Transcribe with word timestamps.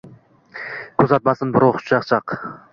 Kuzatmasin 1.03 1.53
birov 1.59 1.73
xushchaqchaq. 1.85 2.39